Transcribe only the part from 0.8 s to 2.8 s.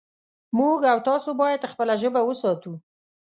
او تاسې باید خپله ژبه وساتو